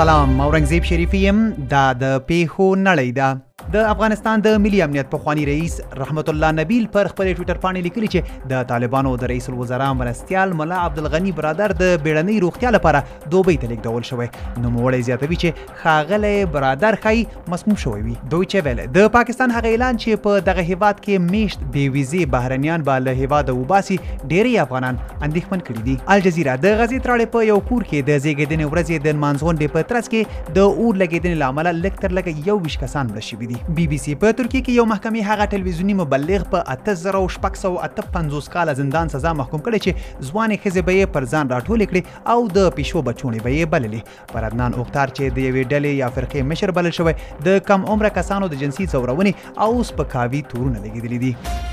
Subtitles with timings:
[0.00, 1.38] سلام اورنګزیب شریفی يم
[1.72, 3.28] دا د پیښو نړۍ ده
[3.74, 7.82] د افغانستان د ملي امنیت په خواني رئیس رحمت الله نبیل پر خپل ټوئیټر باندې
[7.86, 12.72] لیکلي چې د طالبانو د رئیس الوزرا مرستيال ملا عبد الغنی برادر د بیړنۍ روغتیا
[12.76, 13.02] لپاره
[13.34, 17.22] دوبۍ ته لیکدول شوی نو موړی زیاتوي چې خاغله برادر خای
[17.54, 21.30] مسموم شوی وي دوی چې ویل د پاکستان هغه اعلان چې په دغه هیواد کې
[21.36, 26.76] میشت بي ویزه بهرنیان به له هیواد وباسي ډېری افغانان اندېښمن کړي دي الجزیره د
[26.82, 30.52] غزې تراړې په یو کور کې د زیږیدنې ورځې د مانځون دی په ترڅ کې
[30.60, 34.14] د اور لګیدنې لامل لکتر لګ یو ویش کسان مړ شوي دي بي بي سي
[34.20, 39.86] په ترکیه کې یو محکمې هغه ټلویزیونی مبلغ په 13658 کال زندان سزا محکوم کړي
[39.86, 44.30] چې ځواني خزه به پر ځان راټول کړي او د پښو بچونې به یې بللې
[44.36, 47.14] پر عدنان اوکتار چې د یوې ډلې یا فرقې مشر بلل شوی
[47.50, 51.69] د کم عمره کسانو د جنسي څورونې او سپکاوي تورونه لګیدلې دي